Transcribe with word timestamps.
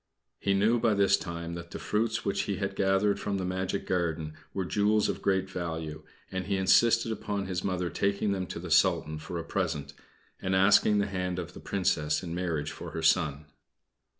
He 0.39 0.55
knew 0.55 0.79
by 0.79 0.95
this 0.95 1.15
time 1.15 1.53
that 1.53 1.69
the 1.69 1.77
fruits 1.77 2.25
which 2.25 2.41
he 2.49 2.55
had 2.55 2.75
gathered 2.75 3.19
from 3.19 3.37
the 3.37 3.45
magic 3.45 3.85
garden 3.85 4.33
were 4.51 4.65
jewels 4.65 5.07
of 5.07 5.21
great 5.21 5.47
value, 5.47 6.01
and 6.31 6.47
he 6.47 6.57
insisted 6.57 7.11
upon 7.11 7.45
his 7.45 7.63
Mother 7.63 7.91
taking 7.91 8.31
them 8.31 8.47
to 8.47 8.57
the 8.57 8.71
Sultan 8.71 9.19
for 9.19 9.37
a 9.37 9.43
present, 9.43 9.93
and 10.41 10.55
asking 10.55 10.97
the 10.97 11.05
hand 11.05 11.37
of 11.37 11.53
the 11.53 11.59
Princess 11.59 12.23
in 12.23 12.33
marriage 12.33 12.71
for 12.71 12.93
her 12.93 13.03
son. 13.03 13.45